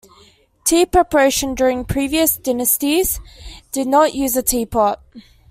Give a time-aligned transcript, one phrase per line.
[0.63, 3.19] Tea preparation during previous dynasties
[3.71, 4.99] did not use a teapot.